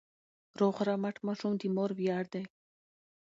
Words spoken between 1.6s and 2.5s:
مور ویاړ دی.